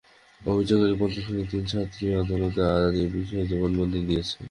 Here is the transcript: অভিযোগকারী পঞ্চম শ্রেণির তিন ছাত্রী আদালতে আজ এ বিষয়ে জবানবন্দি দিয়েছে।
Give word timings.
অভিযোগকারী 0.41 0.95
পঞ্চম 0.99 1.21
শ্রেণির 1.23 1.49
তিন 1.51 1.63
ছাত্রী 1.71 2.05
আদালতে 2.21 2.61
আজ 2.73 2.93
এ 2.95 3.05
বিষয়ে 3.15 3.49
জবানবন্দি 3.51 3.99
দিয়েছে। 4.07 4.35